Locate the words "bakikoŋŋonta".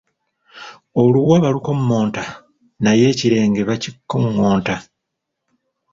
3.69-4.75